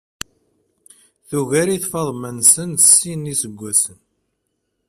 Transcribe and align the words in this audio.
Tugar-it 1.27 1.83
Faḍma-nsen 1.91 2.71
s 2.77 2.85
sin 2.97 3.19
n 3.23 3.29
yiseggasen. 3.29 3.99